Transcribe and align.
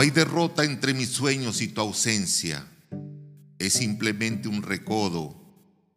Hay 0.00 0.08
derrota 0.08 0.64
entre 0.64 0.94
mis 0.94 1.10
sueños 1.10 1.60
y 1.60 1.68
tu 1.68 1.82
ausencia. 1.82 2.66
Es 3.58 3.74
simplemente 3.74 4.48
un 4.48 4.62
recodo, 4.62 5.38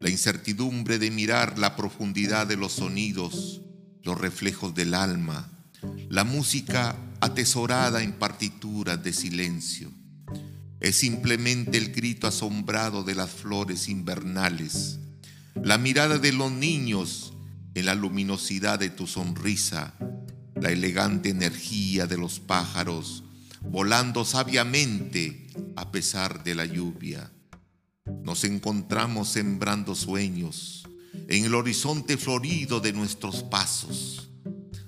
la 0.01 0.09
incertidumbre 0.09 0.99
de 0.99 1.09
mirar 1.09 1.57
la 1.57 1.77
profundidad 1.77 2.45
de 2.45 2.57
los 2.57 2.73
sonidos, 2.73 3.61
los 4.01 4.19
reflejos 4.19 4.75
del 4.75 4.93
alma, 4.93 5.49
la 6.09 6.25
música 6.25 6.97
atesorada 7.21 8.03
en 8.03 8.11
partituras 8.11 9.01
de 9.01 9.13
silencio. 9.13 9.89
Es 10.81 10.97
simplemente 10.97 11.77
el 11.77 11.93
grito 11.93 12.27
asombrado 12.27 13.05
de 13.05 13.15
las 13.15 13.31
flores 13.31 13.87
invernales, 13.87 14.99
la 15.55 15.77
mirada 15.77 16.17
de 16.17 16.33
los 16.33 16.51
niños 16.51 17.35
en 17.73 17.85
la 17.85 17.95
luminosidad 17.95 18.79
de 18.79 18.89
tu 18.89 19.07
sonrisa, 19.07 19.93
la 20.59 20.71
elegante 20.71 21.29
energía 21.29 22.05
de 22.05 22.17
los 22.17 22.41
pájaros 22.41 23.23
volando 23.63 24.25
sabiamente 24.25 25.47
a 25.75 25.91
pesar 25.91 26.43
de 26.43 26.55
la 26.55 26.65
lluvia. 26.65 27.31
Nos 28.23 28.43
encontramos 28.43 29.29
sembrando 29.29 29.95
sueños 29.95 30.87
en 31.27 31.45
el 31.45 31.55
horizonte 31.55 32.17
florido 32.17 32.79
de 32.79 32.93
nuestros 32.93 33.43
pasos. 33.43 34.29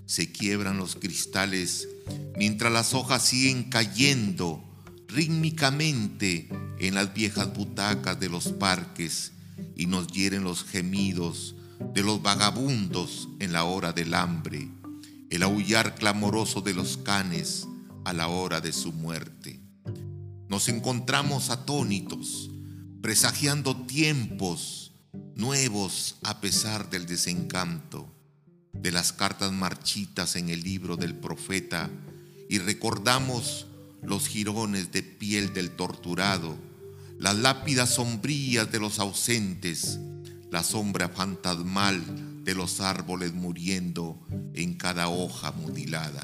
Se 0.05 0.31
quiebran 0.31 0.77
los 0.77 0.95
cristales 0.95 1.87
mientras 2.37 2.71
las 2.71 2.93
hojas 2.93 3.23
siguen 3.23 3.63
cayendo 3.65 4.63
rítmicamente 5.07 6.49
en 6.79 6.93
las 6.93 7.13
viejas 7.13 7.53
butacas 7.55 8.19
de 8.19 8.29
los 8.29 8.49
parques 8.49 9.31
y 9.75 9.85
nos 9.87 10.07
hieren 10.07 10.43
los 10.43 10.63
gemidos 10.63 11.55
de 11.93 12.03
los 12.03 12.21
vagabundos 12.21 13.29
en 13.39 13.53
la 13.53 13.63
hora 13.63 13.93
del 13.93 14.13
hambre, 14.13 14.69
el 15.29 15.43
aullar 15.43 15.95
clamoroso 15.95 16.61
de 16.61 16.73
los 16.73 16.97
canes 16.97 17.67
a 18.05 18.13
la 18.13 18.27
hora 18.27 18.61
de 18.61 18.71
su 18.71 18.93
muerte. 18.93 19.59
Nos 20.47 20.69
encontramos 20.69 21.49
atónitos, 21.49 22.49
presagiando 23.01 23.75
tiempos 23.85 24.93
nuevos 25.35 26.15
a 26.23 26.39
pesar 26.39 26.89
del 26.89 27.05
desencanto 27.05 28.09
de 28.71 28.91
las 28.91 29.11
cartas 29.11 29.51
marchitas 29.51 30.35
en 30.35 30.49
el 30.49 30.63
libro 30.63 30.97
del 30.97 31.15
profeta 31.15 31.89
y 32.49 32.59
recordamos 32.59 33.65
los 34.03 34.27
jirones 34.27 34.91
de 34.91 35.01
piel 35.01 35.53
del 35.53 35.71
torturado, 35.71 36.55
las 37.19 37.35
lápidas 37.35 37.95
sombrías 37.95 38.71
de 38.71 38.79
los 38.79 38.99
ausentes, 38.99 39.99
la 40.51 40.63
sombra 40.63 41.09
fantasmal 41.09 42.43
de 42.43 42.53
los 42.53 42.79
árboles 42.79 43.33
muriendo 43.33 44.19
en 44.53 44.75
cada 44.75 45.07
hoja 45.07 45.51
mutilada. 45.51 46.23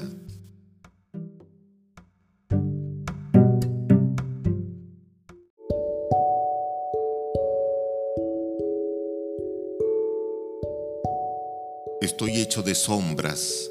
Estoy 12.02 12.40
hecho 12.40 12.64
de 12.64 12.74
sombras, 12.74 13.70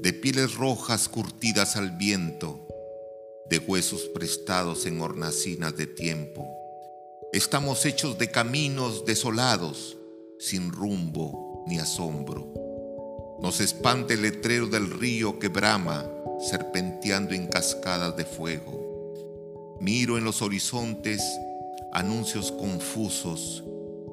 de 0.00 0.14
pieles 0.14 0.54
rojas 0.54 1.06
curtidas 1.06 1.76
al 1.76 1.90
viento, 1.90 2.66
de 3.50 3.58
huesos 3.58 4.04
prestados 4.14 4.86
en 4.86 5.02
hornacinas 5.02 5.76
de 5.76 5.86
tiempo. 5.86 6.48
Estamos 7.30 7.84
hechos 7.84 8.16
de 8.16 8.30
caminos 8.30 9.04
desolados, 9.04 9.98
sin 10.38 10.72
rumbo 10.72 11.62
ni 11.66 11.78
asombro. 11.78 12.54
Nos 13.42 13.60
espanta 13.60 14.14
el 14.14 14.22
letrero 14.22 14.66
del 14.66 14.88
río 14.88 15.38
que 15.38 15.48
brama, 15.48 16.10
serpenteando 16.40 17.34
en 17.34 17.48
cascadas 17.48 18.16
de 18.16 18.24
fuego. 18.24 19.76
Miro 19.78 20.16
en 20.16 20.24
los 20.24 20.40
horizontes 20.40 21.20
anuncios 21.92 22.50
confusos, 22.50 23.62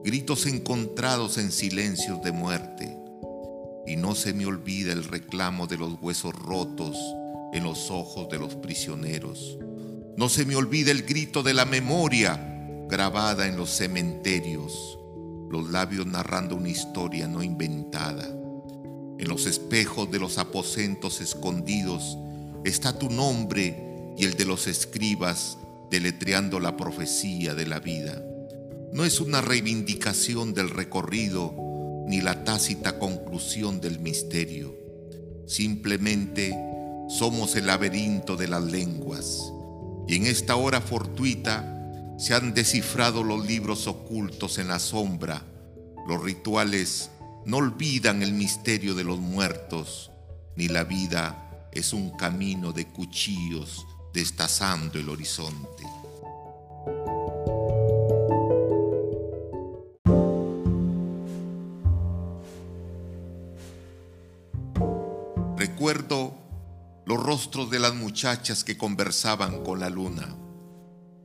gritos 0.03 0.45
encontrados 0.45 1.38
en 1.38 1.53
silencios 1.53 2.22
de 2.22 2.33
muerte 2.33 2.98
y 3.89 3.95
no 3.95 4.13
se 4.13 4.33
me 4.33 4.45
olvida 4.45 4.94
el 4.94 5.03
reclamo 5.03 5.66
de 5.66 5.77
los 5.77 6.00
huesos 6.00 6.35
rotos 6.35 6.95
en 7.53 7.63
los 7.63 7.89
ojos 7.89 8.29
de 8.29 8.38
los 8.38 8.53
prisioneros. 8.55 9.57
No 10.16 10.29
se 10.29 10.45
me 10.45 10.55
olvida 10.55 10.91
el 10.91 11.01
grito 11.01 11.41
de 11.41 11.55
la 11.55 11.66
memoria 11.66 12.35
grabada 12.88 13.47
en 13.47 13.57
los 13.57 13.72
cementerios, 13.72 14.99
los 15.49 15.72
labios 15.72 16.05
narrando 16.05 16.55
una 16.55 16.69
historia 16.69 17.28
no 17.28 17.41
inventada. 17.41 18.28
En 18.28 19.28
los 19.28 19.47
espejos 19.47 20.11
de 20.11 20.19
los 20.19 20.38
aposentos 20.38 21.19
escondidos 21.19 22.16
está 22.63 22.99
tu 22.99 23.09
nombre 23.09 24.13
y 24.17 24.23
el 24.23 24.35
de 24.35 24.45
los 24.45 24.67
escribas 24.67 25.57
deletreando 25.89 26.59
la 26.59 26.78
profecía 26.78 27.55
de 27.55 27.66
la 27.66 27.79
vida. 27.79 28.22
No 28.94 29.03
es 29.03 29.19
una 29.19 29.41
reivindicación 29.41 30.53
del 30.53 30.69
recorrido, 30.69 31.69
ni 32.09 32.22
la 32.22 32.44
tácita 32.44 32.97
conclusión 32.97 33.80
del 33.80 34.00
misterio. 34.00 34.75
Simplemente 35.46 36.58
somos 37.08 37.56
el 37.56 37.68
laberinto 37.68 38.36
de 38.36 38.47
las 38.47 38.64
lenguas 38.64 39.53
y 40.08 40.16
en 40.16 40.25
esta 40.25 40.56
hora 40.56 40.81
fortuita 40.81 41.75
se 42.18 42.34
han 42.34 42.56
descifrado 42.56 43.24
los 43.24 43.46
libros 43.46 43.86
ocultos 43.86 44.58
en 44.58 44.70
la 44.70 44.80
sombra. 44.80 45.46
Los 46.08 46.24
rituales 46.24 47.12
no 47.46 47.58
olvidan 47.58 48.24
el 48.24 48.34
misterio 48.34 48.96
de 48.96 49.03
los 49.03 49.20
muertos, 49.20 50.09
ni 50.56 50.68
la 50.68 50.86
vida 50.86 51.70
es 51.72 51.94
un 51.94 52.09
camino 52.18 52.74
de 52.74 52.88
cuchillos 52.88 53.86
destazando 54.16 54.97
el 54.97 55.09
horizonte. 55.09 55.84
Recuerdo 65.79 66.35
los 67.06 67.23
rostros 67.23 67.69
de 67.69 67.79
las 67.79 67.95
muchachas 67.95 68.66
que 68.66 68.78
conversaban 68.78 69.63
con 69.63 69.79
la 69.79 69.90
luna. 69.90 70.35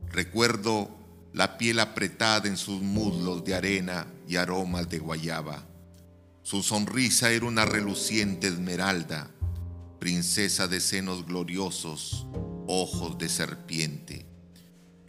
Recuerdo 0.07 0.89
la 1.33 1.57
piel 1.57 1.77
apretada 1.81 2.47
en 2.47 2.55
sus 2.55 2.81
muslos 2.81 3.43
de 3.43 3.53
arena 3.53 4.07
y 4.29 4.37
aromas 4.37 4.87
de 4.87 4.99
guayaba. 4.99 5.61
Su 6.41 6.63
sonrisa 6.63 7.31
era 7.31 7.47
una 7.47 7.65
reluciente 7.65 8.47
esmeralda, 8.47 9.29
princesa 9.99 10.69
de 10.69 10.79
senos 10.79 11.25
gloriosos, 11.25 12.25
ojos 12.65 13.17
de 13.17 13.27
serpiente. 13.27 14.25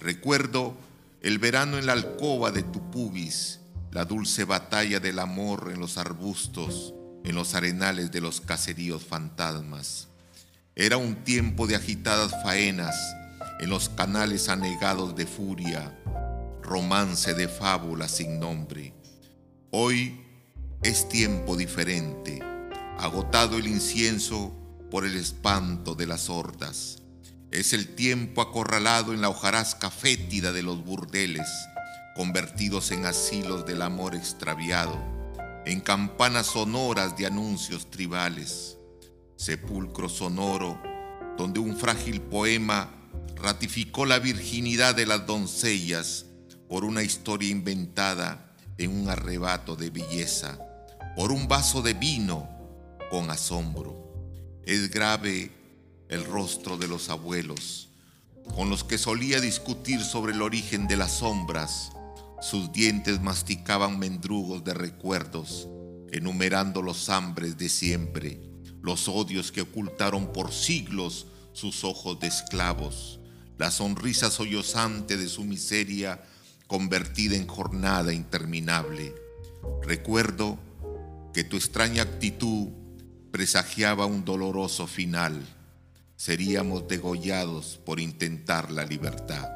Recuerdo 0.01 0.75
el 1.21 1.39
verano 1.39 1.79
en 1.79 1.87
la 1.87 1.93
alcoba 1.93 2.51
de 2.51 2.65
tu 2.65 2.91
pubis, 2.91 3.61
la 3.93 4.05
dulce 4.05 4.43
batalla 4.43 4.99
del 4.99 5.21
amor 5.21 5.71
en 5.73 5.79
los 5.79 5.99
arbustos, 5.99 6.95
en 7.25 7.35
los 7.35 7.55
arenales 7.55 8.11
de 8.13 8.21
los 8.21 8.41
caseríos 8.41 9.05
fantasmas. 9.05 10.09
Era 10.75 10.97
un 10.97 11.17
tiempo 11.25 11.67
de 11.67 11.75
agitadas 11.75 12.33
faenas 12.43 12.95
en 13.61 13.71
los 13.71 13.89
canales 13.89 14.49
anegados 14.49 15.17
de 15.17 15.27
furia, 15.27 15.99
romance 16.63 17.35
de 17.35 17.49
fábula 17.49 18.09
sin 18.09 18.39
nombre. 18.39 18.93
Hoy 19.71 20.21
es 20.83 21.09
tiempo 21.09 21.57
diferente, 21.57 22.41
agotado 22.99 23.57
el 23.57 23.67
incienso 23.67 24.55
por 24.91 25.07
el 25.07 25.17
espanto 25.17 25.95
de 25.95 26.07
las 26.07 26.29
hordas. 26.29 26.99
Es 27.51 27.73
el 27.73 27.95
tiempo 27.95 28.43
acorralado 28.43 29.15
en 29.15 29.21
la 29.21 29.31
hojarasca 29.31 29.91
fétida 29.91 30.53
de 30.53 30.63
los 30.63 30.85
burdeles, 30.85 31.49
convertidos 32.15 32.91
en 32.91 33.07
asilos 33.07 33.65
del 33.65 33.83
amor 33.83 34.15
extraviado 34.15 35.16
en 35.67 35.81
campanas 35.81 36.47
sonoras 36.47 37.17
de 37.17 37.27
anuncios 37.27 37.91
tribales, 37.91 38.79
sepulcro 39.37 40.09
sonoro 40.09 40.81
donde 41.37 41.61
un 41.61 41.77
frágil 41.77 42.21
poema 42.21 42.91
ratificó 43.35 44.07
la 44.07 44.19
virginidad 44.19 44.95
de 44.95 45.07
las 45.07 45.27
doncellas 45.27 46.27
por 46.69 46.85
una 46.85 47.03
historia 47.03 47.51
inventada 47.51 48.55
en 48.79 48.97
un 48.99 49.09
arrebato 49.09 49.77
de 49.77 49.91
belleza, 49.91 50.59
por 51.17 51.33
un 51.33 51.49
vaso 51.49 51.83
de 51.83 51.95
vino 51.95 52.49
con 53.11 53.31
asombro. 53.31 54.15
Es 54.65 54.91
grave 54.91 55.51
el 56.09 56.25
rostro 56.25 56.77
de 56.77 56.89
los 56.89 57.11
abuelos, 57.11 57.91
con 58.55 58.71
los 58.71 58.85
que 58.85 58.99
solía 58.99 59.41
discutir 59.41 60.01
sobre 60.03 60.33
el 60.33 60.43
origen 60.43 60.87
de 60.87 60.97
las 60.97 61.19
sombras, 61.19 61.91
sus 62.41 62.73
dientes 62.73 63.21
masticaban 63.21 63.99
mendrugos 63.99 64.63
de 64.65 64.75
recuerdos, 64.75 65.69
enumerando 66.13 66.83
los 66.83 67.09
hambres 67.09 67.57
de 67.57 67.69
siempre, 67.69 68.41
los 68.83 69.09
odios 69.09 69.51
que 69.53 69.63
ocultaron 69.63 70.33
por 70.33 70.53
siglos 70.53 71.27
sus 71.53 71.85
ojos 71.85 72.21
de 72.21 72.27
esclavos, 72.29 73.19
la 73.59 73.71
sonrisa 73.71 74.31
sollozante 74.31 75.17
de 75.17 75.29
su 75.29 75.45
miseria 75.45 76.23
convertida 76.67 77.37
en 77.37 77.47
jornada 77.47 78.13
interminable. 78.13 79.15
Recuerdo 79.83 80.59
que 81.33 81.45
tu 81.45 81.57
extraña 81.57 82.03
actitud 82.03 82.69
presagiaba 83.31 84.07
un 84.07 84.25
doloroso 84.25 84.87
final. 84.87 85.47
seríamos 86.17 86.89
degollados 86.89 87.79
por 87.85 88.01
intentar 88.01 88.71
la 88.71 88.85
libertad. 88.85 89.56